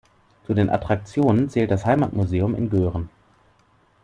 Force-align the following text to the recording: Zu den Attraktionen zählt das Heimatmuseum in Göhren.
Zu 0.47 0.55
den 0.55 0.71
Attraktionen 0.71 1.47
zählt 1.51 1.69
das 1.69 1.85
Heimatmuseum 1.85 2.55
in 2.55 2.71
Göhren. 2.71 3.11